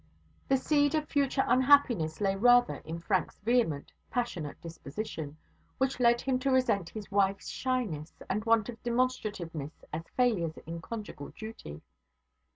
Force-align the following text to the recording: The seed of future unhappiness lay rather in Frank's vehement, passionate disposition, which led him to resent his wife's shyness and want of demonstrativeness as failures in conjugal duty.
The 0.47 0.57
seed 0.57 0.95
of 0.95 1.07
future 1.07 1.43
unhappiness 1.45 2.19
lay 2.21 2.35
rather 2.35 2.77
in 2.85 2.97
Frank's 3.01 3.37
vehement, 3.41 3.91
passionate 4.09 4.59
disposition, 4.59 5.37
which 5.77 5.99
led 5.99 6.21
him 6.21 6.39
to 6.39 6.49
resent 6.49 6.89
his 6.89 7.11
wife's 7.11 7.49
shyness 7.49 8.11
and 8.27 8.43
want 8.43 8.67
of 8.67 8.81
demonstrativeness 8.81 9.83
as 9.93 10.07
failures 10.17 10.57
in 10.65 10.81
conjugal 10.81 11.29
duty. 11.37 11.83